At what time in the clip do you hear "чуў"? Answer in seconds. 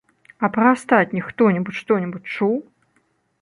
2.41-2.57